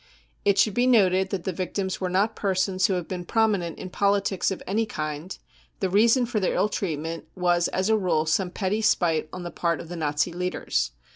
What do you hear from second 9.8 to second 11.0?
the Nazi leaders.